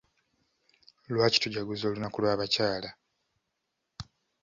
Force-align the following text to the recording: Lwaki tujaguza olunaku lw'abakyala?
Lwaki 1.13 1.37
tujaguza 1.43 1.83
olunaku 1.87 2.17
lw'abakyala? 2.23 2.89